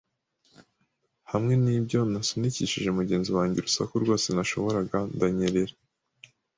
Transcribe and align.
Hamwe 1.31 1.53
nibyo, 1.63 1.99
nasunikishije 2.11 2.89
mugenzi 2.97 3.29
wanjye 3.37 3.57
urusaku 3.59 3.93
rwose 4.03 4.27
nashoboraga, 4.35 4.97
ndanyerera 5.15 5.75